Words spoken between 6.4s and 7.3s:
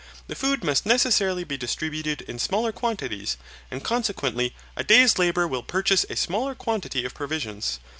quantity of